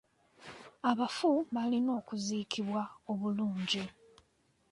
[0.91, 3.83] Abafu balina okuziikibwa obulungi.